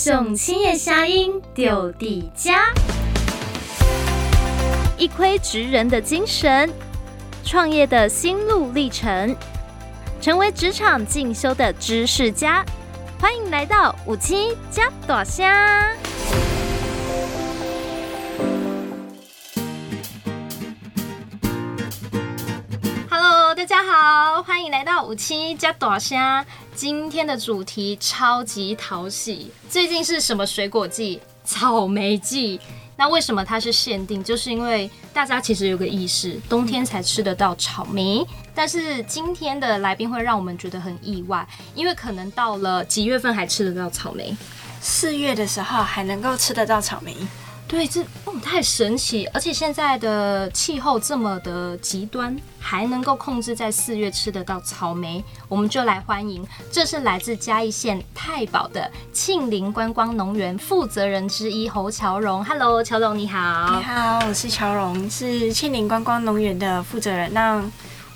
[0.00, 2.72] 送青叶虾英丢底家，
[4.96, 6.72] 一窥职人的精神，
[7.44, 9.34] 创业的心路历程，
[10.20, 12.64] 成为职场进修的知识家。
[13.20, 15.92] 欢迎来到五七加朵虾。
[23.78, 26.44] 家好，欢迎来到五七加朵虾。
[26.74, 31.20] 今天的主题超级讨喜，最近是什么水果季？
[31.44, 32.60] 草莓季。
[32.96, 34.22] 那为什么它是限定？
[34.24, 38.26] 就是因为大家其实有个意识，冬天才吃得到草莓。
[38.52, 44.36] 但是今天的来宾会让我们觉得很意外，因为可能到了几月份还吃得到草莓，
[44.80, 47.14] 四月的时候还能够吃得到草莓。
[47.68, 62.42] 对，这哦太神奇，而且现在的气候这么的极端，还能够控制在四月吃得到草莓，我们就来欢迎，这是来自嘉义县太保的庆林观光农园负责人之一侯乔荣。
[62.42, 63.76] Hello，乔荣你好。
[63.76, 67.30] 你好，我是乔荣，是庆林观光农园的负责人。
[67.34, 67.62] 那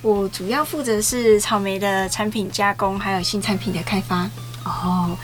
[0.01, 4.31] 我主要负责是草莓的产品加工，还有新产品的开发。
[4.65, 5.17] 哦，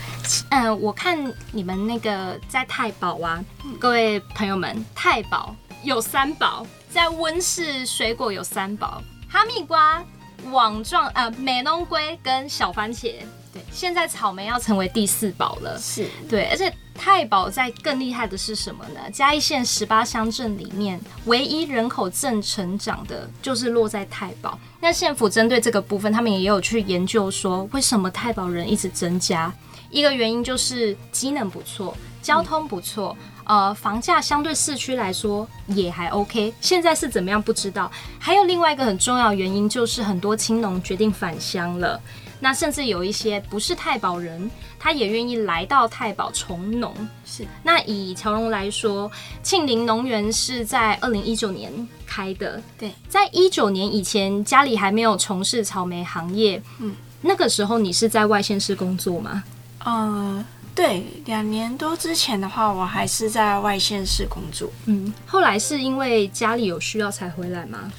[0.49, 1.17] 嗯，我看
[1.51, 3.43] 你们那个在太保啊，
[3.79, 10.03] 各位朋友们，太保有三宝，在温室水果有三宝：哈密瓜、
[10.51, 13.13] 网状呃美浓龟跟小番茄。
[13.51, 15.77] 对，现在草莓要成为第四宝了。
[15.79, 18.99] 是对，而且太保在更厉害的是什么呢？
[19.09, 24.59] 嘉义县十八乡镇里面，唯一人口正成长的，就是落在太保。
[24.81, 29.51] 那县府针对这个部分，他们也有去研究说，为什么太保人一直增加？
[29.89, 36.53] 一个原因就是机能不错，交通不错，呃，房价相对市区来说也还 OK。
[36.59, 37.89] 现在是怎么样不知道。
[38.19, 41.99] 还有另外一个很重要的原因，就是很多青农决定返乡了。
[42.41, 46.95] 那甚至有一些不是太保人，他也愿意来到太保从农。
[47.25, 47.45] 是。
[47.61, 49.11] 那以乔蓉来说，
[49.43, 51.71] 庆林农园是在二零一九年
[52.07, 52.61] 开的。
[52.77, 52.93] 对。
[53.09, 56.61] 在一九年以前，家里还没有从事草莓行业。
[56.79, 56.95] 嗯。
[57.21, 59.43] 那个时候你是在外县市工作吗？
[59.83, 64.71] 呃，对，两年多之前的话，我还是在外县市工作。
[64.85, 65.13] 嗯。
[65.25, 67.91] 后来是因为家里有需要才回来吗？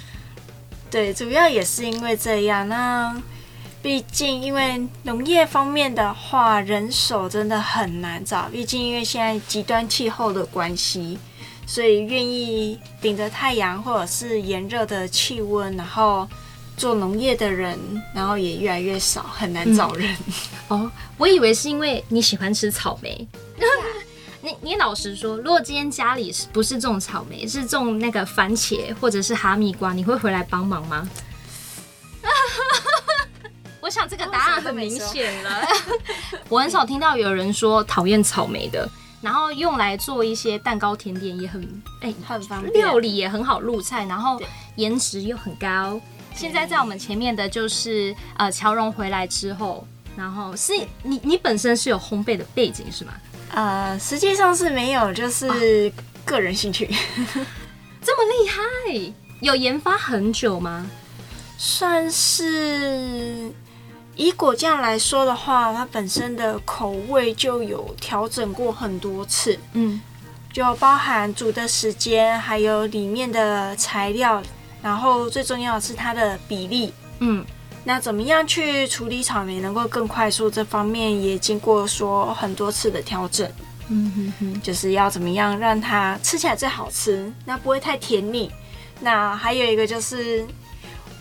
[0.91, 2.67] 对，主要也是因为这样。
[2.67, 3.15] 那。
[3.83, 8.49] 毕竟，因为农业方面的话，人手真的很难找。
[8.53, 11.19] 毕竟，因为现在极端气候的关系，
[11.67, 16.29] 所以愿意顶着太阳或者是炎热的气温，然后
[16.77, 17.79] 做农业的人，
[18.15, 20.15] 然后也越来越少，很难找人。
[20.69, 23.27] 嗯、哦，我以为是因为你喜欢吃草莓。
[24.43, 31.09] 你你老实说，如果今天家里是不是种草莓，是种那个番茄或者是哈密瓜，你会回来帮忙吗？
[33.91, 35.67] 我想这个答案很明显了。
[36.49, 38.89] 我很少听到有人说讨厌草莓的，
[39.21, 41.61] 然后用来做一些蛋糕甜点也很
[42.01, 44.41] 哎、欸、很方便，料理也很好入菜，然后
[44.77, 46.01] 颜值又很高。
[46.37, 49.85] 现在在我们前面的就是呃乔荣回来之后，
[50.17, 53.13] 然后是你你本身是有烘焙的背景是吗？
[53.53, 55.93] 呃，实际上是没有，就是
[56.25, 56.87] 个人兴趣。
[58.01, 60.87] 这么厉害，有研发很久吗？
[61.59, 63.53] 算是。
[64.21, 69.99] 以果酱来说的话，它本身的口味就有调整过很多次，嗯，
[70.53, 74.43] 就包含煮的时间，还有里面的材料，
[74.83, 77.43] 然后最重要的是它的比例，嗯，
[77.83, 80.51] 那怎么样去处理草莓能够更快速？
[80.51, 83.51] 这方面也经过说很多次的调整，
[83.89, 88.53] 嗯哼哼，就是要怎么样让它吃起来最好吃，那不会太甜腻，
[89.01, 90.47] 那还有一个就是。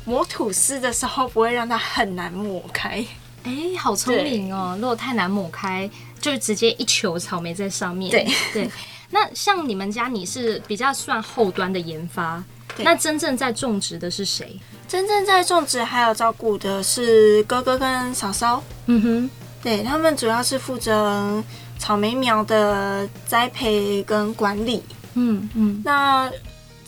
[0.09, 3.06] 抹吐司的时候不会让它很难抹开，
[3.44, 4.75] 哎、欸，好聪明哦！
[4.81, 5.88] 如果太难抹开，
[6.20, 8.09] 就直接一球草莓在上面。
[8.09, 8.68] 对对。
[9.12, 12.44] 那像你们家，你是比较算后端的研发，
[12.78, 14.59] 那真正在种植的是谁？
[14.88, 18.64] 真正在种植还有照顾的是哥哥跟嫂嫂。
[18.88, 19.29] 嗯哼，
[19.61, 21.44] 对，他们主要是负责
[21.78, 24.82] 草莓苗的栽培跟管理。
[25.14, 26.32] 嗯嗯，那。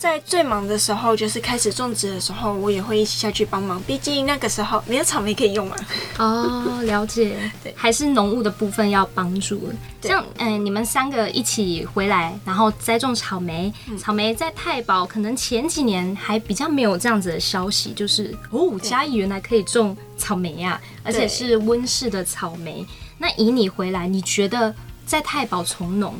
[0.02, 3.80] 在最忙的时候，就是开始种植的时候，我也会一起下去帮忙。
[3.84, 5.76] 毕竟那个时候没有草莓可以用嘛。
[6.18, 7.36] 哦，了解。
[7.62, 9.72] 对，还是农务的部分要帮助。
[10.02, 13.72] 像嗯、呃，你们三个一起回来，然后栽种草莓。
[13.86, 22.84] 嗯、草莓在太保，可能前几年还比较没有这样子的消息，就是哦，嘉义原来可以种草莓呀、啊，而且是温室的草莓。
[23.18, 24.74] 那以你回来，你觉得
[25.06, 26.12] 在太保从农，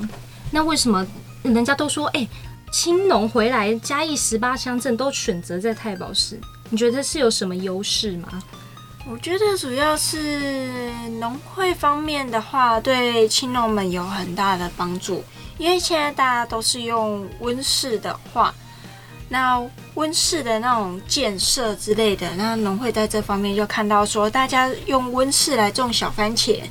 [0.52, 1.04] 那为什么
[1.42, 2.20] 人家都说哎？
[2.20, 2.28] 欸
[2.72, 6.40] 青农回来，嘉义十八乡镇都选择在太保市，
[6.70, 8.42] 你觉得是有什么优势吗？
[9.06, 10.90] 我觉得主要是
[11.20, 15.22] 农会方面的话，对青农们有很大的帮助，
[15.58, 18.54] 因为现在大家都是用温室的话，
[19.28, 19.62] 那
[19.94, 26.62] 温室的那种建设之类的，那农会在这方面就看到说，大家用温室来种小番茄，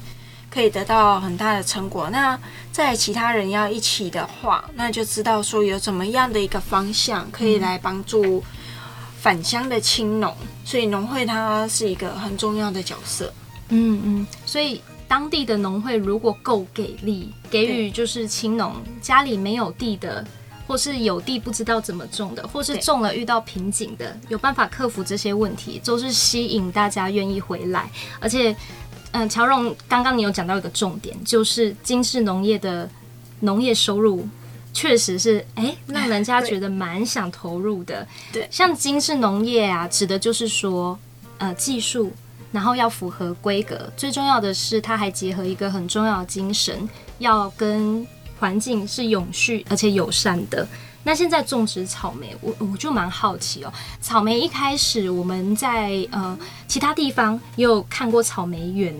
[0.52, 2.10] 可以得到很大的成果。
[2.12, 2.40] 那
[2.72, 8.44] 在其他人要一起的话，那就知道说有怎么样的一个方向可以来帮助。
[9.22, 13.32] 返乡的青农，所以农会它是一个很重要的角色。
[13.70, 20.26] 嗯嗯，所以当地的农会如果够给力，给予就是青农家里没有地的，
[20.66, 27.92] 或是有地不知道怎么种的，或是种了遇到瓶颈的，有办法克服这些问题，都是吸引大家愿意回来。
[28.20, 28.56] 而且，
[29.12, 32.90] 嗯，乔荣刚刚你有讲到一个重点，就是金氏农业的
[33.42, 34.28] 农业收入。
[34.74, 38.08] 确实是，哎、欸，让人家觉得蛮想投入的。
[38.32, 40.98] 对，像金氏农业啊，指的就是说，
[41.40, 42.10] 呃，技术，
[42.54, 46.88] 然后要符合规格，最重要的是，它还结合一个很重要的精神，
[47.20, 48.08] 要跟
[48.40, 50.66] 环境是永续而且友善的。
[51.04, 53.74] 那现在种植草莓，我我就蛮好奇哦。
[54.02, 56.38] 草莓一开始我们在呃
[56.68, 58.96] 其他地方也有看过草莓园。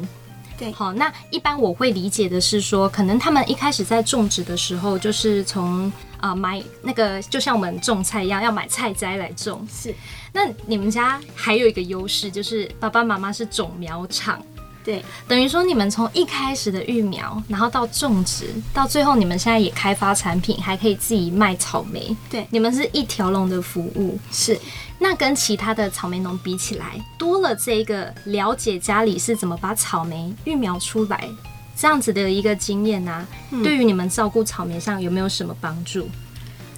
[0.58, 9.68] 对，好，那一般我会理解的是说，可能他们一开始在种植的时候，就是从啊、呃、买那个，就像我们种菜一样，要买菜摘来种。
[9.72, 9.92] 是，
[10.32, 14.40] 那你们家还有一个优势，就是爸爸妈妈是种苗场。
[14.84, 22.16] 对，等于说你们从一开始的育苗，然后到种植，到最后你们现在也开发产品，还可以自己卖草莓。
[22.30, 24.18] 对，你们是一条龙的服务。
[24.32, 24.60] 是，
[24.98, 31.30] 那跟其他的草莓农比起来，多了这一个了解家里是怎么把草莓育苗出来
[31.78, 36.10] 这样子的一个经验啊，嗯、对于你们照顾草莓上有没有什么帮助？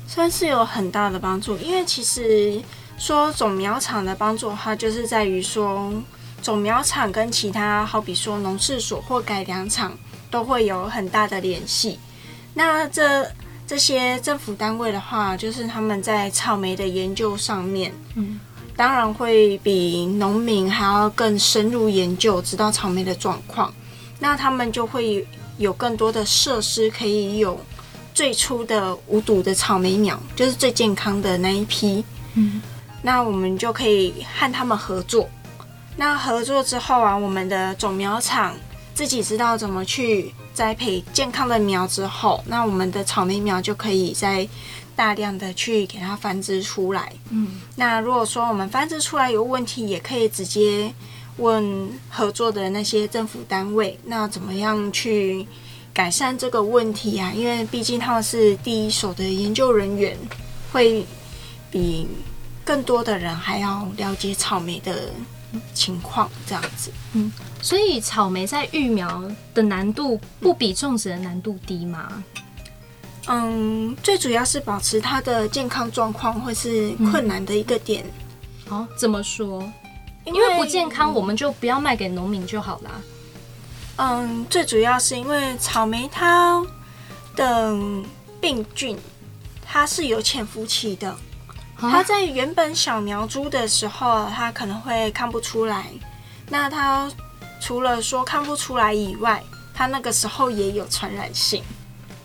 [0.08, 2.62] 算是有很大的帮助，因为其实
[2.98, 5.90] 说种苗场的帮助的话，就是在于说。
[6.44, 9.98] 种苗场跟其他，好比说农事所或改良场，
[10.30, 11.98] 都会有很大的联系。
[12.54, 13.26] 那这
[13.66, 18.40] 这些政府单位的话，就是他们在草莓的研究上面，嗯，
[18.76, 23.74] 当然会比农民还要更深入研究，知道草莓的状况。
[24.20, 25.26] 那他们就会
[25.58, 27.60] 有更多的设施，可以有
[28.14, 32.04] 最初的无毒的草莓苗，就是最健康的那一批。
[32.36, 32.62] 嗯，
[33.02, 35.28] 那我们就可以和他们合作。
[35.96, 38.56] 那合作之后啊，我们的种苗厂
[38.94, 44.48] 自己知道怎么去栽培健康的苗之后，那我们的草莓苗就可以再
[44.96, 47.12] 大量的去给它繁殖出来。
[47.30, 50.94] 嗯，那如果说我们繁殖出来有问题，也可以直接
[51.38, 55.48] 问合作的那些政府单位，那怎么样去
[55.94, 57.32] 改善这个问题啊？
[57.36, 60.18] 因为毕竟他们是第一手的研究人员，
[60.72, 61.06] 会
[61.72, 62.08] 比
[62.64, 65.10] 更多的人还要了解草莓的。
[65.74, 69.24] 情况这样子，嗯，所以草莓在育苗
[69.54, 72.24] 的难度不比种植的难度低吗？
[73.28, 78.06] 嗯，最主要是保持它的健康状况会是困难的一个点。
[78.70, 79.64] 哦，怎么说？
[80.26, 82.92] 因为不健康，我们就不要卖给农民就好啦。
[83.98, 86.66] 嗯，最主要是因为草莓它
[87.36, 87.74] 的
[88.42, 88.98] 病菌，
[89.66, 91.16] 它是有潜伏期的。
[91.92, 95.86] 它在原本小苗株的时候，它可能会看不出来。
[96.50, 97.10] 那它
[97.60, 99.42] 除了说看不出来以外，
[99.74, 101.64] 它那个时候也有传染性，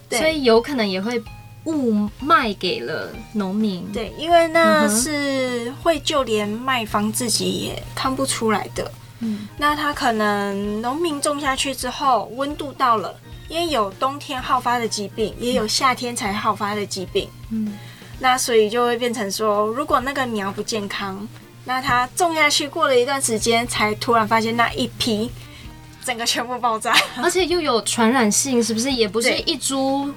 [0.08, 1.22] 对，所以有可能也会
[1.64, 3.90] 误卖给了农民。
[3.92, 8.90] 对，因为那是会就连卖方自己也看不出来的。
[9.20, 13.14] 嗯，那它可能农民种下去之后，温度到了，
[13.48, 17.28] 因为有冬天好发的疾病，也有夏天才好发的疾病。
[17.50, 17.78] 嗯。
[18.20, 21.26] 那所以就会变成说，如果那个苗不健康，
[21.64, 25.30] 那它种下去过了一段时间，才突然发现那一批
[26.04, 28.90] 整个全部爆炸， 而且又有传染性，是不是？
[28.90, 30.12] 也不是一株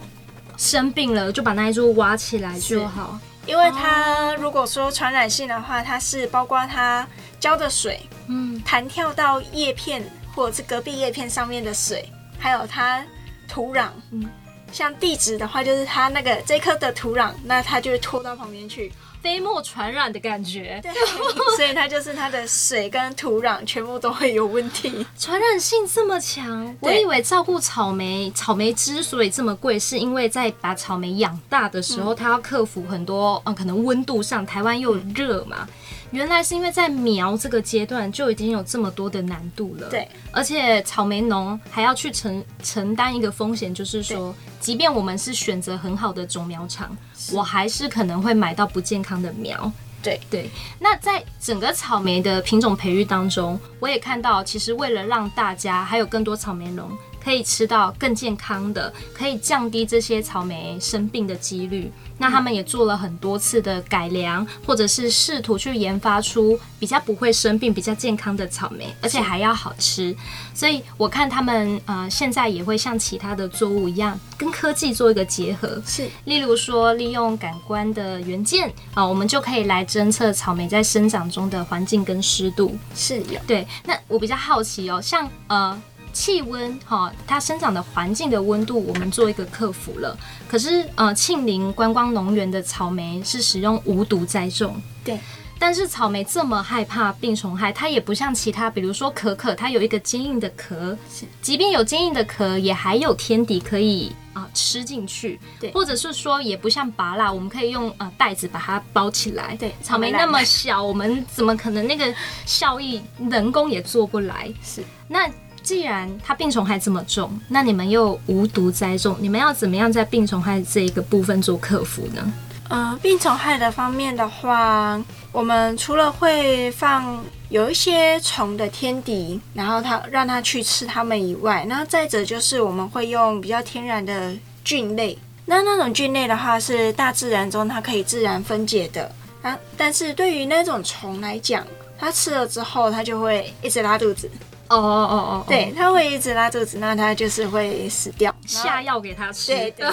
[0.57, 7.07] 生病了就把那一株挖起来就好，因为它如果说传染性的话，它是包括它
[7.39, 10.03] 浇的水，嗯，弹跳到叶片
[10.33, 13.03] 或者是隔壁叶片上面的水，还有它
[13.47, 14.27] 土壤，嗯。
[14.71, 20.79] 像地质的话，就是它那个这颗的土壤，那它就会拖到旁边去，飞沫传染的感觉。
[20.81, 20.91] 对，
[21.55, 26.75] 所以它就是它的水跟土壤全部都会有问题，传染性这么强。
[26.79, 35.67] 我以为照顾草莓，草莓之所以这么贵，是因为在把草莓养大的时候，它要克服很多，嗯，可能温度上，台湾又热嘛。
[36.11, 46.95] 原来是因为在苗这个阶段就已经有这么多的难度了，对，而且草莓农还要去承承担一个风险，就是说，即便我们是选择很好的种苗场，
[47.31, 49.71] 我还是可能会买到不健康的苗。
[50.03, 50.49] 对对。
[50.79, 56.89] 那在整个草莓的品种培育当中，我也看到，其实为了让大家还有更多草莓农。
[57.23, 61.91] 可以吃到更健康的，可以降低这些草莓生病的几率。
[62.17, 70.15] 那他们也做了很多次的改良，或者是试图去研发出比较不会生病、比较健康的草莓，而且还要好吃。
[70.53, 75.81] 所以我看他们呃现在也会像其他的作物一样，跟科技做一个结合。
[75.83, 82.77] 是，例如说利用感官的元件啊、呃，我们就可以来侦测草莓在生长中的环境跟湿度。
[82.93, 83.67] 是有对。
[83.83, 85.81] 那我比较好奇哦，像呃。
[86.11, 90.17] 气温哈，它生长的环境的温度，我们做一个克服了。
[90.47, 95.19] 可是呃，庆林观光农园的草莓是使用无毒栽种，对。
[95.57, 100.97] 但是草莓这么害怕病虫害，它也不像其他，比如说可可，它有一个坚硬的壳，
[101.39, 105.39] 即便有坚硬的壳，也还有天敌可以啊、呃、吃进去。
[105.59, 105.71] 对。
[105.71, 109.55] 或者是说，也不像拔蜡，我们可以用呃袋子把它包起来。
[109.57, 109.71] 对。
[109.83, 112.11] 草莓那么小，我们怎么可能那个
[112.47, 112.99] 效益
[113.29, 114.51] 人工也做不来？
[114.63, 114.83] 是。
[115.07, 115.29] 那。
[115.63, 122.33] 既然它病虫害这么重，那你们又无毒栽种，你们要怎么样在病虫害这一个部分做克服呢？
[122.69, 125.01] 呃，病虫害的方面的话，
[125.31, 135.17] 我们除了会放有一些虫的天敌，然后它让它去吃它们以外，那再者就是我们会用比较天然的菌类。
[135.45, 139.57] 那那种菌类的话，是大自然中它可以自然分解的啊。
[139.75, 141.67] 但是对于那种虫来讲，
[141.99, 144.31] 它吃了之后，它就会一直拉肚子。
[144.77, 148.33] 哦哦哦哦，对，它会一直拉肚子，那它就是会死掉。
[148.45, 149.47] 下药给它吃。
[149.47, 149.85] 对对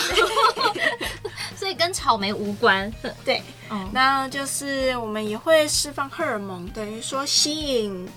[0.73, 0.83] 对。
[1.57, 2.93] 所以跟草莓无关。
[3.25, 3.43] 对。
[3.69, 3.89] 哦。
[3.93, 8.09] 那就是我们也会释放荷尔蒙，等于说吸引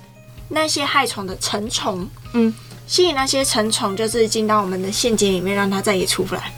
[0.48, 2.08] 那些害虫的成虫。
[2.34, 2.54] 嗯。
[2.88, 6.52] 吸引那些成虫，就是进到我们的陷阱里面，让它再也出不来。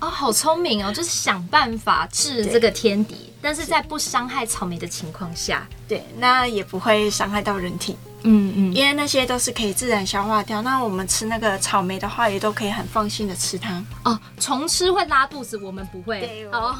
[0.00, 0.92] 哦，好聪明哦！
[0.92, 7.96] 就是想办法治这个天敌，但是在不伤害草莓的情况下，对，那也不会伤害到人体。
[8.24, 10.62] 嗯嗯，因为那些都是可以自然消化掉。
[10.62, 13.82] 那我们吃那个草莓的话，也都可以很放心的吃它。
[14.04, 16.20] 哦，虫吃会拉肚子，我们不会。
[16.20, 16.76] 对，哦，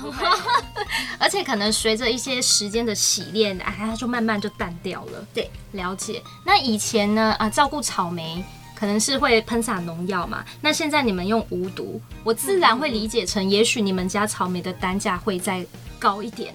[1.18, 5.26] 而且可能随着一些时间的洗练，哎，它就慢慢就淡掉了。
[5.34, 6.22] 对，了解。
[6.44, 7.34] 那以前呢？
[7.38, 8.44] 啊，照顾草莓
[8.74, 10.44] 可能是会喷洒农药嘛。
[10.60, 15.66] 那现在你们用无毒，我自然会理解成，也许你们家草莓的单价会再
[15.98, 16.54] 高一点。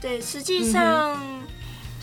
[0.00, 1.16] 对，实际上。
[1.22, 1.36] 嗯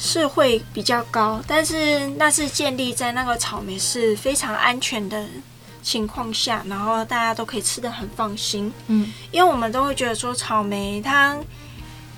[0.05, 5.25] 是会比较高，但是那是建立在那个草莓是非常安全的
[5.81, 8.72] 情况下，然后大家都可以吃的很放心。
[8.88, 11.39] 嗯，因为我们都会觉得说草莓它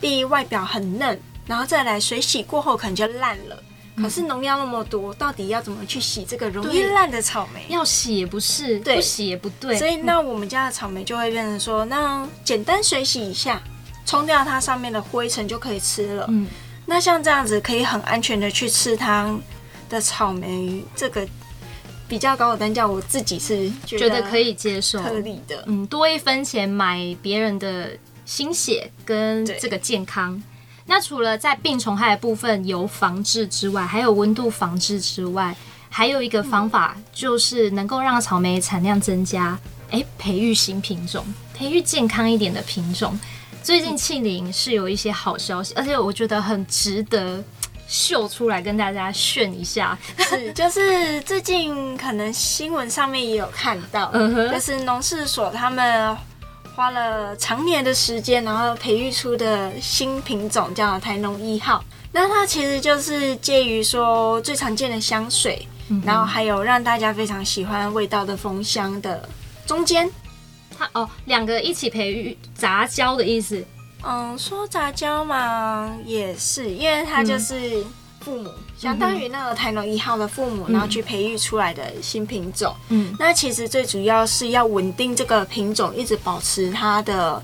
[0.02, 3.64] 第一外表很嫩，然后再来水洗过后可能就烂了。
[3.98, 7.68] 嗯、可是农药那么多，到底要怎么去洗这个容易烂的草莓？
[7.70, 9.78] 要洗也不是，对，不洗也不对。
[9.78, 13.62] 所以那我们家的草莓就会变成说，那简单水洗一下，
[14.08, 16.26] 冲掉它上面的灰尘就可以吃了。
[16.30, 16.48] 嗯。
[16.86, 19.36] 那像这样子可以很安全的去吃它
[19.90, 21.28] 的草莓，这个
[22.08, 25.64] 比较高的单价，我自己是觉得可以接受，合理的。
[25.68, 27.92] 嗯，多一分钱买别人的
[28.26, 30.42] 心血跟这个健康。
[30.86, 35.56] 那除了在病虫害的部分有防治之外，还有温度防治之外，
[35.90, 39.58] 还有一个方法就是能够让草莓产量增加。
[39.90, 41.26] 哎、欸，培育新品种，
[41.56, 43.20] 培育健康一点的品种。
[43.66, 47.44] 最近庆林是有一些好消息，而且我觉得很值得
[47.88, 49.98] 秀出来跟大家炫一下。
[50.20, 56.16] 是， 就是最近可能新闻上面也有看到，就是农事所他们
[56.76, 61.84] 花了长年的时间，然后培育出的新品种叫台农一号。
[62.12, 65.68] 那它其实就是介于说最常见的香水，
[66.06, 69.28] 然后还有让大家非常喜欢味道的蜂香的
[69.66, 70.08] 中间。
[70.78, 73.64] 它哦，两个一起培育杂交的意思。
[74.08, 77.84] 嗯，说杂交嘛，也是，因为它就是
[78.20, 82.76] 父母，嗯、相当于那个台农一号的父母，嗯、然后去培育出来的新品种。
[82.90, 87.42] 嗯，那其实最主要是要稳定这个品种，一直保持它的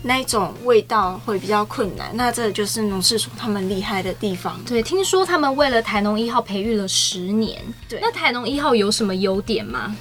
[0.00, 2.10] 那种味道会比较困难。
[2.14, 4.58] 那这就是农事所他们厉害的地方。
[4.64, 7.60] 对，听说他们为了台农一号培育了十年。
[7.86, 9.94] 对，那台农一号有什么优点吗？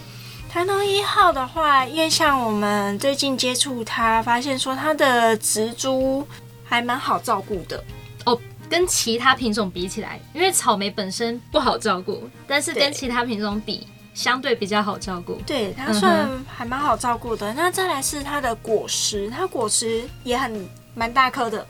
[0.49, 6.27] 台农一号的话，因为像我们最近接触它，发现说它的植株
[6.63, 7.83] 还蛮好照顾的
[8.25, 8.39] 哦。
[8.69, 15.35] 跟其他品种比起来，因为草莓本身不好照顾，但是跟其他品种比，对相对比较好照顾。
[15.45, 17.53] 对，它算还蛮好照顾的。
[17.53, 21.65] 嗯、那再来是它的果实，它果实也很蛮大颗的，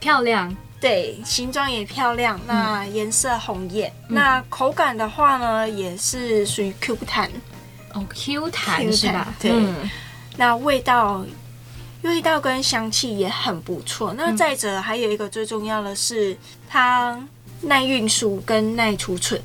[0.00, 0.54] 漂亮。
[0.80, 7.30] 对，形状也漂亮，那颜色红艳，嗯、那口感的话呢，也是属于 Q 弹。
[7.98, 9.34] 哦，Q 弹是吧？
[9.40, 9.90] 对，嗯、
[10.36, 11.24] 那味道
[12.02, 14.14] 味道跟香气也很不错。
[14.14, 16.36] 那再者还有一个最重要的是，
[16.68, 17.18] 它
[17.62, 19.40] 耐运输跟耐储存。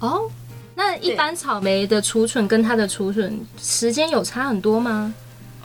[0.00, 0.30] 哦，
[0.74, 5.14] 那一般草莓的储存跟它的储存时间有差很多吗？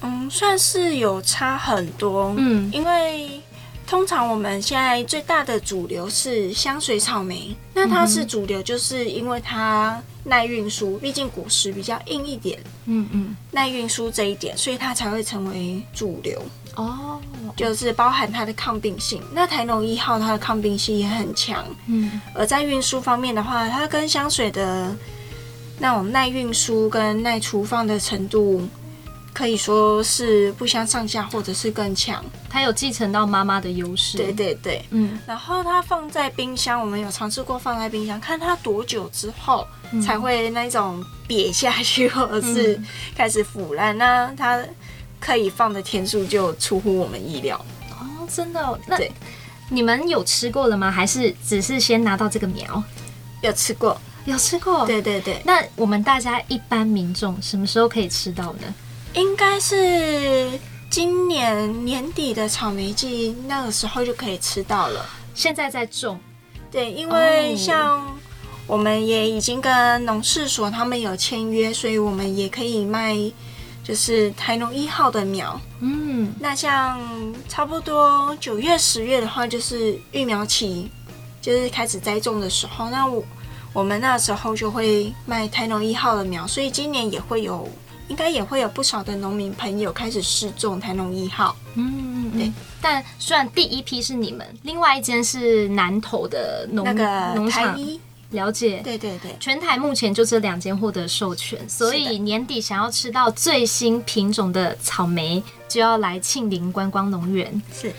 [0.02, 2.34] 嗯，算是有差很多。
[2.38, 3.42] 嗯，因为
[3.88, 12.60] 通常我们现在最大的主流是香水草莓，那它是主流，就是因为它耐运输，毕竟果实比较硬一点。
[12.86, 16.42] 嗯嗯，耐运输这一点，所以它才会成为主流。
[16.76, 17.20] 哦，
[17.56, 19.22] 就是包含它的抗病性。
[19.32, 21.66] 那台农一号它的抗病性也很强。
[21.88, 24.94] 嗯，而在运输方面的话，它跟香水的
[25.80, 28.68] 那种耐运输跟耐储放的程度。
[29.38, 32.26] 可以说是不相上下，或者是更强。
[32.50, 34.18] 它有继承到妈妈的优势。
[34.18, 35.20] 对对对，嗯。
[35.28, 39.64] 然后它放在冰箱，我们有尝试过放在冰箱，看它多久之后
[40.04, 42.82] 才会那种瘪下去，或者是
[43.16, 43.96] 开始腐烂。
[43.96, 44.60] 嗯、那它
[45.20, 47.64] 可以放的天数就出乎我们意料。
[47.92, 48.80] 哦，真的、哦？
[48.88, 48.98] 那
[49.70, 50.90] 你们有吃过了吗？
[50.90, 52.84] 还是只是先拿到这个苗？
[53.44, 54.84] 有吃过，有吃过。
[54.88, 55.40] 对对对。
[55.46, 58.74] 那我们大家一般民众什么时候可以吃到呢？
[59.18, 60.48] 应该是
[60.92, 65.04] 今年年底的草莓季，那个时候就可以吃到了。
[65.34, 66.20] 现在在种，
[66.70, 68.16] 对，因为像
[68.68, 73.18] 我们也已经跟农事所他们有签约，所以我们也可以卖，
[73.84, 75.60] 就是台农一号的苗。
[75.80, 77.00] 嗯，那像
[77.50, 80.92] 差不多九月、十月的话，就是育苗期，
[81.42, 83.24] 就是开始栽种的时候，那我
[83.74, 87.68] 我们那时候就会卖台农一号的苗，所以今年也会有。
[88.08, 91.56] 应该也会有不少的农民朋友开始试种台农一号。
[91.76, 92.52] 嗯，对。
[92.82, 97.78] 但虽然第一批是你们，另外一间是南投的农那个农场，
[98.32, 98.82] 了解。
[98.84, 99.36] 对对对。
[99.40, 107.62] 全台目前就这两间获得授权，所以年底想要吃到最新品种的草莓，就要来庆林观光农园。
[107.74, 107.94] 是。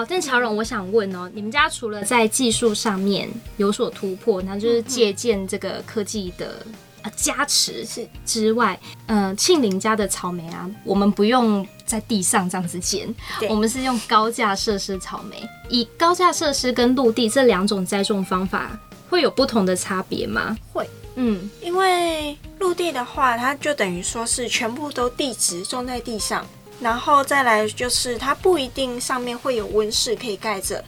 [0.00, 3.28] 好，但乔荣，我想问哦，你们家除了在技术上面
[3.58, 6.64] 有所突破，那就是借鉴这个科技的
[7.02, 13.14] 呃加持是之外，嗯，庆林家的草莓啊，我们不用在地上这样子捡，
[13.46, 15.46] 我们是用高架设施草莓。
[15.68, 20.56] 以高架设施跟陆地这两种栽种方法，会有不同的差别吗？
[20.72, 26.46] 会，嗯，因为陆地的话，它就等于说是全部都地植种在地上。
[26.80, 30.82] 然后再来就是它不一定上面会有温室可以盖着，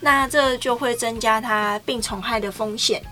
[0.00, 3.02] 那这就会增加它病虫害的风险。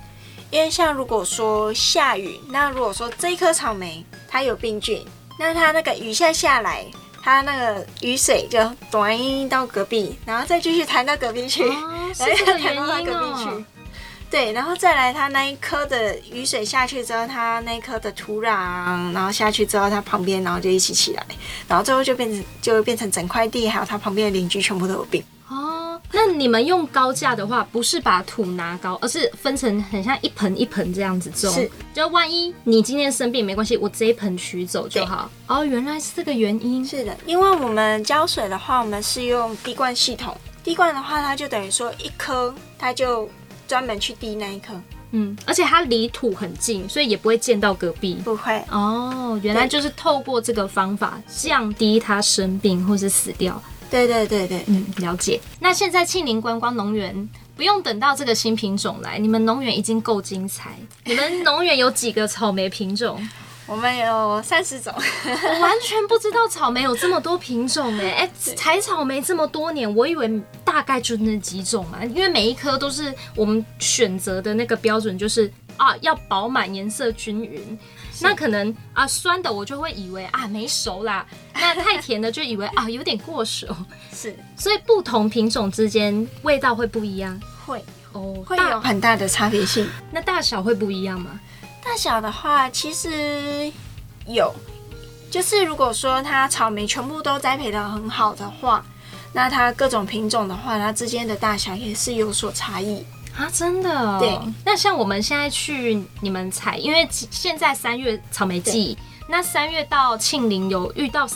[0.50, 5.06] 因为像如果说下雨，那如果说这一颗草莓它有病菌，
[5.38, 6.84] 那它那个雨下下来，
[7.22, 8.58] 它那个雨水就
[8.90, 9.16] 短
[9.48, 13.64] 到隔壁，然后再继续弹到隔壁去，哦、然后又弹到它隔壁去。
[14.32, 21.22] 对，然后再来，它那一颗的雨水下去之后，它那一颗的土壤，然后下去之后，它旁边然后就一起起来，
[21.68, 25.22] 然后最后就变成就变成整块地，还有它旁边的邻居全部都有病。
[25.50, 31.52] 哦，那你们用高架的话，不是把土拿高，而是分成很像一盆一盆这样子种。
[31.52, 35.30] 是，就万一你今天生病没关系，我这一盆取走就好。
[35.46, 36.82] 哦，原来是这个原因。
[36.82, 43.28] 是的，因为我们浇水的话，我们是用滴灌系统，滴灌的话，它就等于说一颗它就。
[43.72, 44.78] 专门去滴那一颗，
[45.12, 48.16] 嗯，而且它离土很近，所以也不会溅到隔壁。
[48.22, 53.58] 不会哦，原来就是透过这个方法降低它生病或是死掉。
[53.90, 55.40] 对对对对，嗯，了解。
[55.58, 60.76] 那现在庆林观光农园不用等到这个新品种来，你们农园已经够精彩。
[61.04, 63.26] 你们农园有几个草莓品种？
[63.66, 68.10] 我们有三十种，我完全不知道草莓有这么多品种哎！
[68.10, 77.78] 哎，采草莓这么多年，我以为大概就那几种嘛，因为每一颗都是我们选择的那个标准，就是啊要饱满、颜色均匀。
[78.20, 83.66] 那可能啊酸的我就会以为啊没熟啦，那太甜的就以为啊有点过熟。
[84.12, 89.88] 是，所以不同品种之间味道会不一样，会哦，会有很大的差别性。
[90.10, 91.40] 那大小会不一样吗？
[91.84, 93.70] 大小的话，其实
[94.26, 94.54] 有，
[95.30, 98.84] 就是如果说它草莓全部都栽培的很好的话，
[99.32, 103.04] 那它各种品种的话，它之间的大小也是有所差异
[103.36, 104.18] 啊，真的哦。
[104.20, 108.96] 对，那像我们现在去你们采，因为现在三月草莓季，
[109.28, 111.28] 那三月到庆林有遇到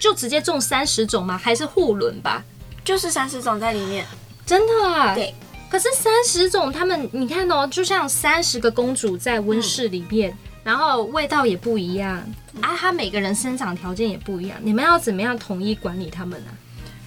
[0.00, 1.38] 就直接种三十种吗？
[1.38, 2.42] 还是互轮吧？
[2.84, 4.04] 就是三十种在里面，
[4.44, 5.14] 真的啊？
[5.14, 5.32] 对。
[5.74, 12.24] 可是三十种，他们你看哦，就像三十个公主在温室里面，嗯、然后味道也不一样
[12.60, 16.50] 啊，它每个人生长条件也不一样，你们要怎么样统一管理他们呢？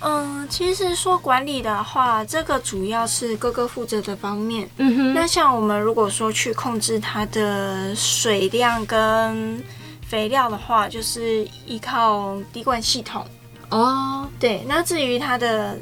[0.02, 4.70] 嗯，其实说管理的话，这个主要是各个负责的方面。
[4.80, 9.64] 嗯哼，那像我们如果说去控制它的水量跟
[10.06, 13.26] 肥料的话，就是依靠滴灌系统。
[13.70, 15.78] 哦，对，那至于它的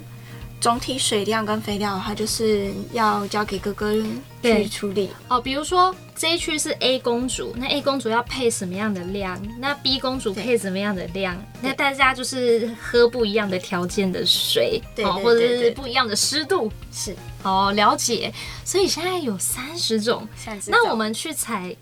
[0.65, 3.93] 总体水量跟肥料的话，就是要交给哥哥
[4.41, 5.11] 去处理。
[5.27, 9.39] 哦，比如说这一区是 A 公主，那 A 公主要配什么样的量？
[9.59, 11.39] 那 B 公主配什么样的量？
[11.61, 18.33] 那大家就是喝不一样的条件的水，对，或者是不一样的湿度，是哦，了解。
[18.63, 20.27] 所以现在有三十种。
[20.65, 21.75] 那我们去采，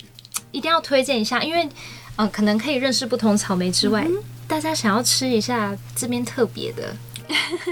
[0.52, 1.70] 一定要推荐一下，因为嗯、
[2.16, 4.04] 呃，可能可以认识不同草莓之外。
[4.06, 6.94] 嗯大家想要吃一下这边特别的，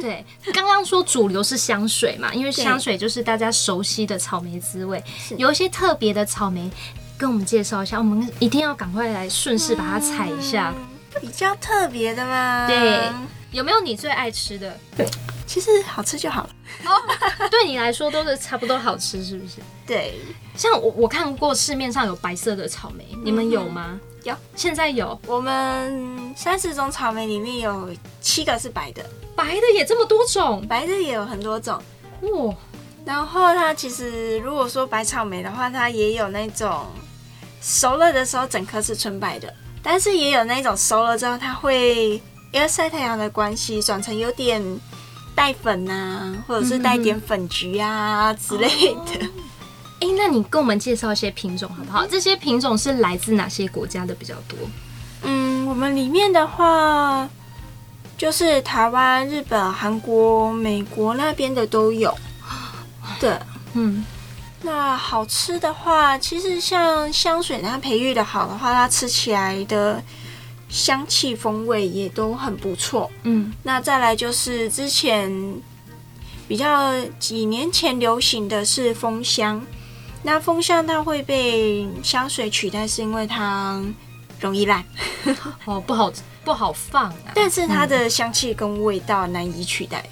[0.01, 5.03] 对，刚刚说主流是香水嘛，因为香水就是大家熟悉的草莓滋味。
[5.37, 6.71] 有一些特别的草莓，
[7.17, 10.73] 跟我们介绍一下，我们一定要赶快来顺势把它采一下。
[10.77, 12.67] 嗯、比较特别的吗？
[12.67, 13.11] 对，
[13.53, 14.77] 有没有你最爱吃的？
[14.97, 15.07] 对，
[15.47, 16.51] 其实好吃就好了。
[16.87, 19.57] 哦，对你来说都是差不多好吃，是不是？
[19.87, 20.15] 对，
[20.57, 23.91] 像我我看过市面上有白色的草莓，你们有吗？
[23.93, 25.21] 嗯有，现在有。
[25.27, 31.77] 我们三十种草莓里面有七个是白的，白的也这么多种，白的也有很多种。
[32.21, 32.55] 哇，
[33.05, 36.87] 然后它其实如果说白草莓的话，它也有那种
[37.61, 44.63] 熟了的时候整颗是纯白的，但是也有那种熟了之后它会因为晒太阳的关系转成有点
[45.35, 49.27] 带粉啊，或者是带点粉橘啊、嗯、之类的。
[49.27, 49.31] 哦
[50.03, 52.05] 哎，那你跟我们介绍一些品种好不好？
[52.05, 54.59] 这些品种是来自哪些国家的比较多？
[55.23, 57.29] 嗯，我们里面的话，
[58.19, 62.13] 就是台湾、日本、韩国、美国那边的都有。
[63.21, 63.39] 对，
[63.75, 64.05] 嗯，
[64.63, 70.03] 那好吃的话，其实像香水，它培育的好的话，它吃起来的
[70.73, 73.11] 香气风味也都很不错。
[73.25, 75.31] 嗯，那再来就是之前
[76.49, 79.63] 比较几年前流行的是蜂香。
[80.23, 83.83] 那蜂香它会被香水取代，是因为它
[84.41, 84.83] 容易烂
[85.67, 86.11] 哦，不好
[86.43, 87.33] 不好放啊。
[87.35, 90.03] 但是它的香气跟味道难以取代，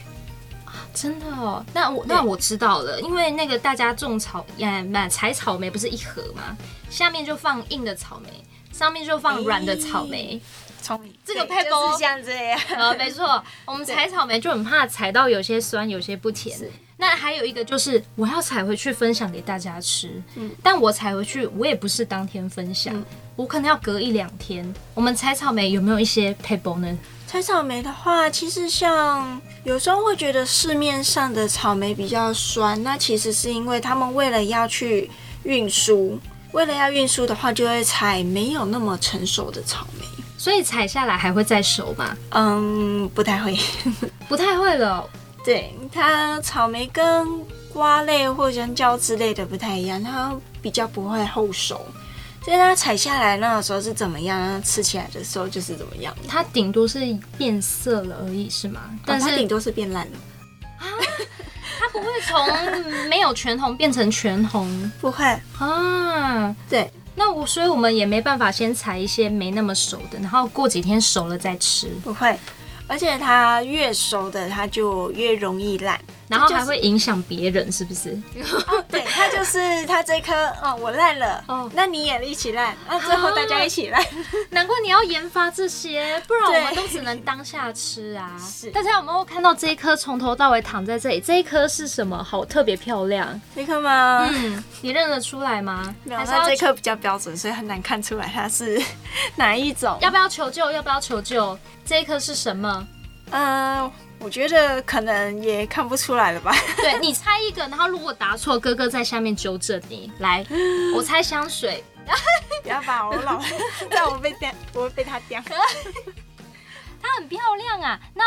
[0.67, 1.65] 嗯、真的哦。
[1.73, 6.55] 那我那我知道了，因为那个大家种草，哎，买采草莓不是一盒吗？
[6.91, 10.41] 下面就放硬的草莓，上面就放软的草莓。
[10.83, 12.59] 聪明，这个配方、就是像这样。
[12.71, 16.59] 呃，没错， 我们采草莓就很怕采到有些酸，有些不甜。
[16.97, 20.23] 那还有一个就是，我要采回去分享给大家吃。
[20.37, 23.05] 嗯，但我采回去，我也不是当天分享，嗯、
[23.37, 24.75] 我可能要隔一两天。
[24.95, 26.99] 我们采草莓有没有一些撇步呢？
[27.27, 35.11] 采草莓的话，其实像有时候会觉得市面上的草莓比较酸，那其实是因为他们为了要去
[35.45, 36.19] 运输，
[36.53, 40.07] 为了要运输的话，就会采没有那么成熟的草莓。
[40.37, 42.17] 所以采下来还会再熟吗？
[42.31, 43.59] 嗯，不太会，
[44.29, 45.07] 不太会了。
[45.45, 47.29] 对，它草莓跟
[47.73, 51.85] 瓜类或香蕉之类的不太一样，它比较不会后熟。
[52.43, 56.15] 所以它采下来那个时候是怎么样，吃起来的时候就是怎么样。
[56.27, 56.99] 它顶多是
[57.37, 58.81] 变色了而已，是吗？
[59.05, 60.13] 但是它顶多是变烂了
[60.79, 60.89] 啊！
[61.81, 65.25] 它不会从没有全红变成全红，不会
[65.59, 66.55] 啊？
[66.69, 72.39] 对，那我所以我们也没办法先采一些没那么熟的，然后过几天熟了再吃，不会。
[72.87, 75.99] 而且它越熟的，它就越容易烂。
[76.31, 78.11] 然后还会影响别人，是不是？
[78.69, 84.01] 哦、对，它就是 它这颗哦，我烂了哦，那你也一起烂，那最后大家一起烂。
[84.51, 88.31] 难怪你要研发这些，不然我们都只能当下吃啊。
[88.39, 91.21] 是，大家有没有看到这一颗从头到尾躺在这里？
[91.21, 92.23] 这一颗是什么？
[92.23, 94.29] 好特别漂亮，这颗吗？
[94.31, 95.93] 嗯，你认得出来吗？
[96.05, 98.81] 没有，它这颗比较标准，所以很难看出来它是
[99.35, 99.99] 哪一种。
[100.01, 100.71] 要不要求救？
[100.71, 101.59] 要不要求救？
[101.85, 102.87] 这一颗是什么？
[103.33, 103.91] 嗯。
[104.21, 106.55] 我觉得可能也看不出来了吧。
[106.77, 110.13] 对，你猜一个，然后如果答错，哥哥在下面纠正你。
[110.19, 110.45] 来，
[110.95, 111.83] 我猜香水。
[112.63, 113.41] 不要把我老，
[113.91, 115.43] 让我被叼，我会被他叼。
[117.01, 117.99] 它很漂亮啊。
[118.15, 118.25] 那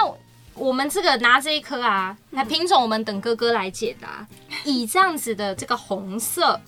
[0.55, 4.25] 我们这个拿这一颗啊，来品种，我们等哥哥来解答。
[4.63, 6.59] 以这样子的这个红色，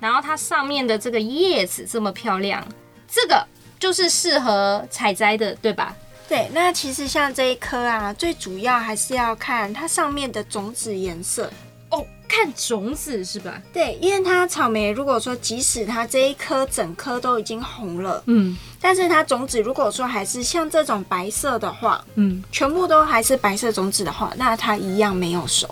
[0.00, 2.66] 然后它上面的这个叶子这么漂亮，
[3.08, 3.46] 这个
[3.78, 5.94] 就是适合采摘的，对吧？
[6.30, 11.50] 对，那其实像这一颗啊，最主要还是要看它上面的种子颜色
[11.90, 13.60] 哦，看种子是吧？
[13.72, 25.66] 对，因为它草莓如果说即使它这一颗整颗都已经红了，嗯，但是它种子如果说还是像这种白色的话，嗯，全部都还是白色种子的话，那它一样没有熟，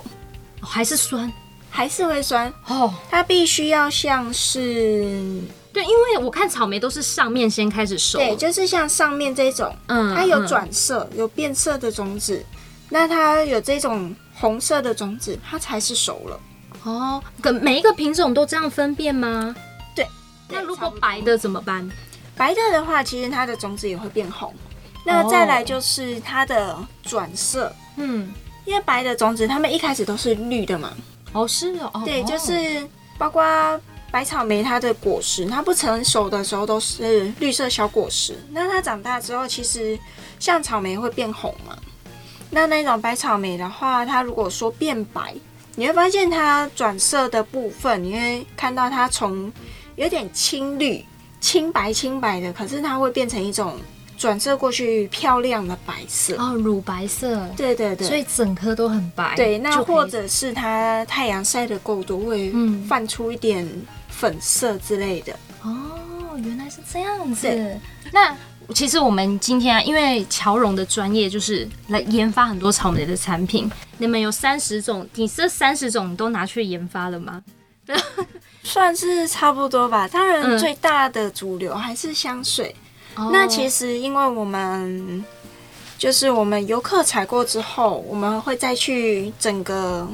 [0.59, 1.31] 哦，还是酸，
[1.69, 5.39] 还是会酸哦，它必须要像是。
[5.79, 12.43] 对，因为我看草莓都是上面先开始熟，对，就是像上面这种，嗯，它有转色、有变色的种子，
[12.89, 16.39] 那它有这种红色的种子，它才是熟了。
[16.83, 19.55] 哦，跟每一个品种都这样分辨吗？
[19.95, 20.05] 对。
[20.49, 21.89] 那如果白的怎么办？
[22.35, 24.53] 白的的话，其实它的种子也会变红。
[25.05, 28.33] 那再来就是它的转色，嗯，
[28.65, 30.91] 因为白的种子它们一开始都是绿的嘛。
[31.31, 32.85] 哦，是哦，对，就是
[33.17, 33.41] 包括
[34.11, 38.37] 白草莓，它的果实，它不成熟的时候都是绿色小果实。
[38.51, 39.97] 那它长大之后，其实
[40.39, 41.77] 像草莓会变红嘛。
[42.49, 45.35] 那那种白草莓的话，它如果说变白，
[45.75, 49.51] 你会发现它转色的部分，你会看到它从
[49.95, 51.05] 有点青绿、
[51.39, 53.77] 青白、青白的，可是它会变成一种。
[54.19, 59.33] 转色过去漂亮的白色哦，乳白色，对对对，所以整颗都很白。
[59.37, 62.51] 对，那或者是它太阳晒的够多，会
[62.85, 63.65] 泛出一点
[64.09, 65.33] 粉色之类的。
[65.63, 67.79] 哦，原来是这样子。
[68.11, 68.35] 那
[68.75, 73.71] 其实我们今天啊，因为乔荣的专业就是来研发很多草莓的产品。
[73.99, 77.41] 你们有三十种，你这三十种都拿去研发了吗？
[78.63, 80.05] 算是差不多吧。
[80.09, 82.75] 当然，最大的主流还是香水。
[83.31, 85.23] 那其实，因为我们
[85.97, 90.07] 就是我们游客采过之后，我们会再去整个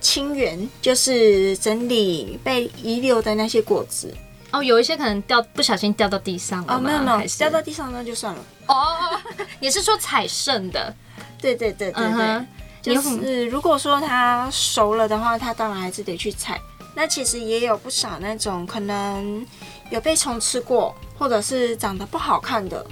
[0.00, 4.12] 清园，就是整理被遗留的那些果子。
[4.50, 6.74] 哦，有一些可能掉不小心掉到地上了。
[6.74, 8.44] 哦，没有没有，掉到地上那就算了。
[8.66, 9.18] 哦，
[9.60, 10.94] 也是说采剩的？
[11.40, 12.46] 对对对对对，嗯、
[12.82, 16.60] 就是如果说它熟了的话，它当然还是得去采。
[16.94, 19.46] 那其实也有不少那种可能
[19.90, 20.94] 有被虫吃过。
[21.18, 22.84] 或者是长得不好看的，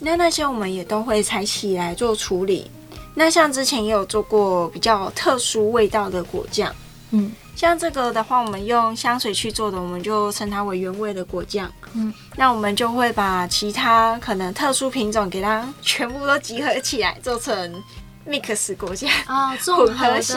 [0.00, 2.68] 那那些我们也都会采起来做处理。
[3.14, 6.74] 那像之前也有做过比较特殊味道的果酱，
[7.12, 17.80] 嗯，像这个的话，我们用香水去做的，我们就称它为原味的果酱，嗯，那我们就会把其他可能特殊品种给它全部都集合起来，做成
[18.26, 20.36] mix 果酱啊，混合型，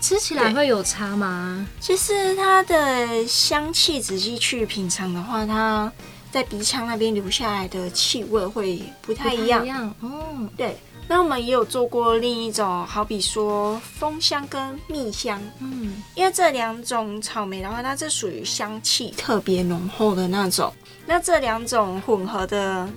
[0.00, 1.66] 吃起来会有差吗？
[1.80, 5.92] 其实它的香气仔细去品尝的话，它
[6.30, 9.64] 在鼻腔那边留下来的气味会不太一样。
[9.64, 10.76] 一样嗯，对。
[11.08, 15.40] 那我们也有做过另一种，好比说蜂香跟蜜香。
[15.60, 20.72] 嗯，因为这两种草莓的话，它是属于香气特别浓厚的那种。
[21.06, 22.88] 那这两种混合的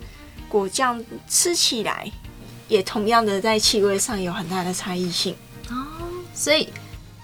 [0.48, 2.12] 果酱吃起来，
[2.70, 5.36] 也同样的在气味上有很大的差异性。
[5.70, 5.76] 哦，
[6.34, 6.70] 所以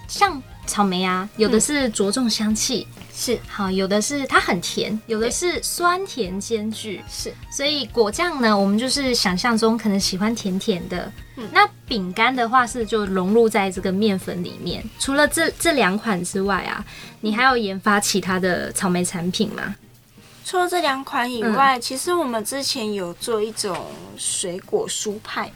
[0.10, 2.86] 像草莓啊，有的是着重香气。
[2.97, 7.01] 嗯是好，有的是它很甜，有的是酸甜兼具。
[7.10, 11.10] 是，所以果酱呢，我们就是想象中可能喜欢甜甜的。
[11.38, 14.84] 嗯，那饼干的话是就融入在这个面粉里面。
[14.99, 16.84] 除了这这两款之外啊，
[17.21, 19.73] 你还要研发其他的草莓产品吗？
[20.45, 23.75] 除了这两款以外，嗯，其实我们之前有做一种
[24.15, 25.51] 水果酥派。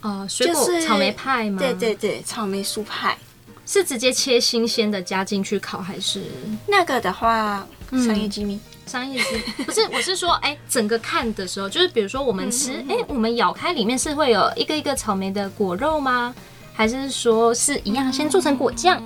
[0.00, 1.58] 哦，水果草莓派吗？
[1.58, 3.18] 对对对，草莓酥派。
[3.66, 6.22] 是直接切新鲜的加进去烤，还是
[6.68, 8.58] 那个的话，商业机密？
[8.86, 16.34] 商业机密不是，我是说，哎、欸，整个看的时候，就是比如说我们吃，哎、欸，我们咬开里面是会有一个一个草莓的果肉吗？
[16.72, 19.02] 还是说是一样先做成果酱？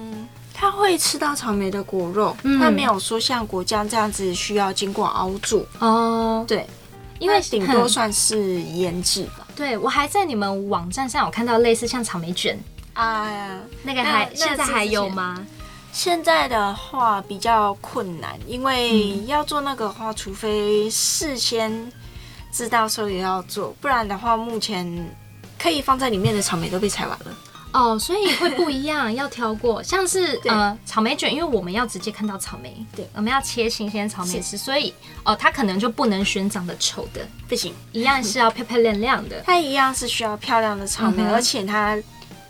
[0.62, 6.44] 它会吃到草莓的果肉，它没有说像果酱这样子需要经过熬煮哦。
[6.46, 6.64] 对，
[7.18, 9.44] 因为顶多算是腌制吧。
[9.56, 12.56] 对，我还在你们网站上有看到类似像草莓卷。
[12.92, 15.44] 啊呀，那个还现在还有吗？
[15.90, 21.90] 现在的话比较困难，因为要做那个的话，除非事先
[22.52, 25.12] 知道说也要做，不然的话，目前
[25.58, 27.36] 可以放在里面的草莓都被采完了。
[27.72, 29.82] 哦，所以会不一样， 要挑过。
[29.82, 34.90] 像是呃草莓卷，因为我们要直接看到草莓，对，我们要切新鲜草莓吃，所以
[35.24, 39.42] 哦、呃，它可能就不能选长得丑的，不行，一样是要漂漂亮亮的。
[39.44, 41.98] 它一样是需要漂亮的草莓，嗯、而且它。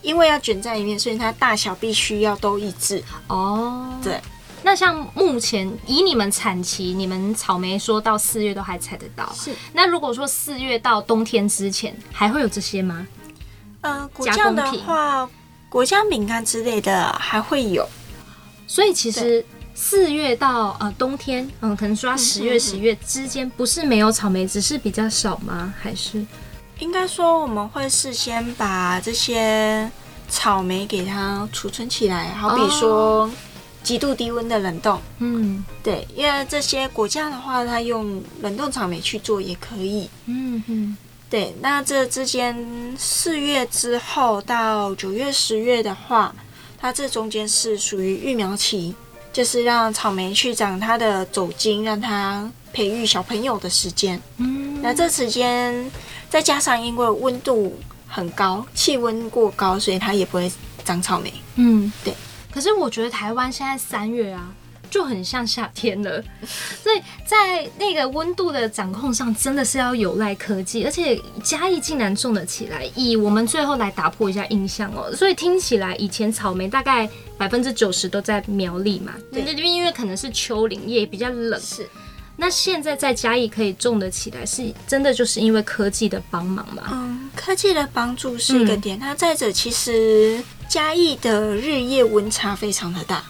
[0.03, 3.89] 因为要卷在里面，所以它大小必须要都一致哦。
[4.03, 4.21] 对，
[4.65, 9.33] 那像目前以你们产期，你们草莓说到四月都还采得到。
[9.33, 9.55] 是。
[9.73, 13.07] 那如果说四月到冬天之前，还会有这些吗？
[13.83, 15.29] 呃，果酱的话，
[15.69, 17.89] 果酱饼干之类的还会有。
[18.67, 25.73] 所以其实四月到呃冬天，嗯，可能说十月、十月之间不是没有草莓，只是比较少吗？
[25.81, 26.25] 还是？
[26.79, 29.91] 应该说，我们会事先把这些
[30.29, 33.31] 草莓给它储存起来，好比说
[33.83, 35.01] 极度低温的冷冻。
[35.19, 40.09] 嗯，对，因为这些果酱的话，它用冷冻草莓去做也可以。
[40.27, 40.97] 嗯嗯，
[41.33, 41.53] 对。
[41.61, 46.33] 那这之间四月之后到九月、十月的话，
[46.79, 48.95] 它这中间是属于育苗期，
[49.33, 54.21] 就是让草莓去长它的走茎，让它培育小朋友的时间。
[54.37, 55.91] 嗯，那这时间。
[56.33, 60.51] 再加上因为温度很高，气温过高，所以它也不会
[60.83, 61.31] 长草莓。
[61.57, 62.15] 嗯，对。
[62.51, 64.51] 可是我觉得台湾现在三月啊，
[64.93, 66.23] 就很像夏天了。
[66.83, 72.85] 所以在那个温度的掌控上，真的是要有赖科技，而且嘉义竟然种得起来。
[72.95, 81.59] 以我们最后来打破一下印象哦，所以听起来以前草莓大概百分之九十都在苗栗嘛，对，那边因为可能是丘陵，也比较冷。
[81.59, 81.89] 是。
[82.35, 86.83] 那现在在嘉义可以种得起来，是真的就是因为科技的帮忙吗？
[86.91, 88.99] 嗯，科技的帮助是一个点。
[88.99, 93.23] 那、嗯、再者，其实嘉义的日夜温差非常的大。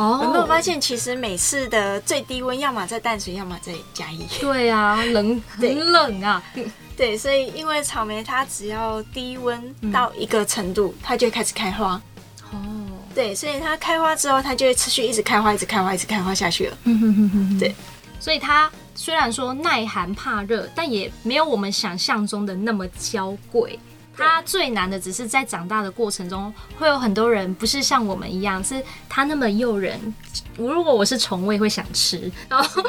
[0.00, 4.26] 哦，有没有发现，其实每次的最低温，要么在淡水，要么在嘉义。
[4.40, 6.42] 对啊，冷很冷啊。
[6.96, 12.00] 对，所以因为草莓它只要低温到一个程度，嗯、它就会开始开花。
[12.50, 12.58] 哦，
[13.14, 16.78] 对，所以它开花之后，它就会持续一直开花，一直开花，一直开花下去了。
[16.84, 17.74] 嗯哼哼哼，对。
[18.18, 23.78] 所以它虽然说耐寒怕热，但也没有我们想象中的那么娇贵。
[24.20, 29.98] 它最难的只是在长大的过程中，会有很多人不是像我们一样，是它那么诱人。
[30.56, 32.30] 如果我是虫，我也会想吃。
[32.48, 32.82] 然后，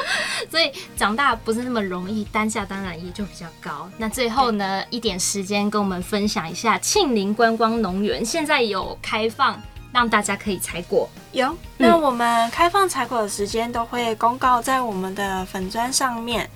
[0.50, 3.88] 所以长大不是那么容易，单价当然也就比较高。
[3.98, 9.60] 那最后呢，一点时间跟我们分享一下庆林观光农园现在有开放。
[9.92, 11.06] 让大家可以采果。
[11.32, 16.48] 有，那我们开放采果的时间都会公告在我们的粉砖上面。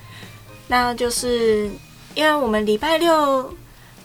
[0.69, 1.71] 那就是
[2.15, 3.55] 因为我们礼拜六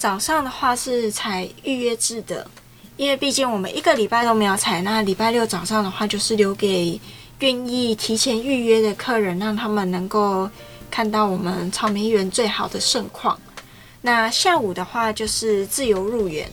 [0.02, 2.50] 早上的话是采预约制的，
[2.98, 7.00] 因为毕竟我们一个礼拜都没有采，那礼拜六早上的话就是留给
[7.38, 10.50] 愿意提前预约的客人，让他们能够
[10.90, 13.40] 看到我们草莓园最好的盛况。
[14.02, 16.50] 那下午的话就是自由入园。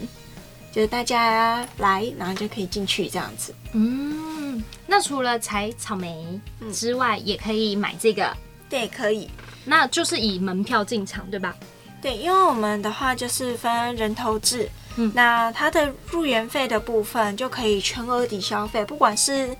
[0.70, 3.54] 就是大家来，然后就可以进去这样子。
[3.72, 6.38] 嗯，那除了采草莓
[6.70, 8.30] 之外，嗯，也可以买这个。
[8.68, 9.30] 对，可以。
[9.64, 11.56] 那就是以门票进场，对吧？
[12.00, 14.68] 对，因为我们的话就是分人头制。
[14.96, 19.56] 嗯，那它的入园费的部分就可以全额抵消费，不管是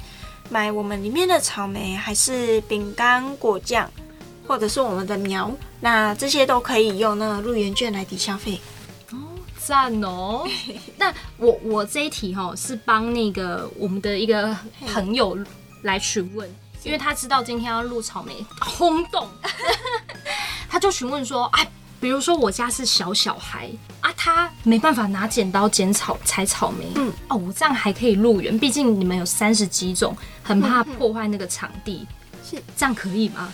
[0.49, 3.89] 买我们里面的草莓，还是饼干、果酱，
[4.47, 8.61] 或者是我们的苗，那这些都可以用那个入园券来抵消费。
[9.59, 10.49] 赞哦！
[10.97, 15.37] 那我我这一题哈是帮那个我们的一个朋友
[15.83, 16.49] 来询问，
[16.85, 19.29] 因为他知道今天要录草莓轰动，
[20.71, 21.71] 他就询问说：哎，
[22.01, 27.13] 比如说我家是小小孩啊，他没办法拿剪刀剪草采草莓，嗯。
[27.29, 32.07] 哦，我这样还可以入园，毕竟你们有三十几种，很怕破坏那个场地，
[32.49, 32.57] 是。
[32.77, 33.53] 这样可以吗？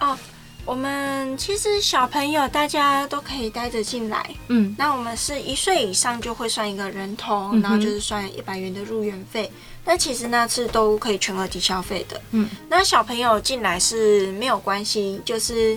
[0.00, 0.18] 哦。
[0.66, 9.50] 我们其实小朋友大家都可以带着进来，嗯，那我们是一岁以上就会算一个人头，嗯、然后就是算一百元的入园费。
[9.82, 15.76] 但其实那次都可以全额抵消费的，嗯，那小朋友进来是没有关系，就是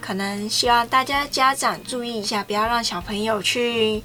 [0.00, 4.02] 可能希望大家家长注意一下，不要让小朋友去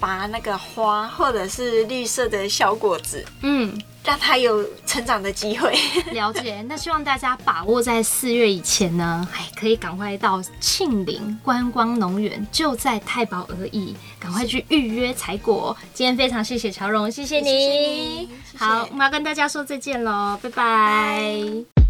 [0.00, 3.78] 拔那个花或者是绿色的小果子，嗯。
[4.04, 5.74] 让他有成长的机会。
[6.12, 15.74] 了解，那希望大家把握在四月以前呢，哎，可以赶快到庆林观光农园，就在太保而已，赶快去预约采果。
[15.94, 17.44] 今天非常谢谢乔荣，谢谢你。
[17.44, 18.28] 谢谢你，
[18.58, 21.83] 好，我们要跟大家说再见喽，拜拜。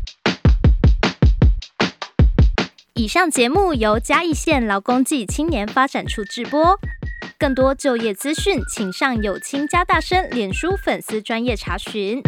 [2.96, 6.78] 以上节目由嘉义县劳工暨青年发展处直播。
[7.36, 12.22] 更多就业资讯，请上有青家大声脸书粉丝专业查询。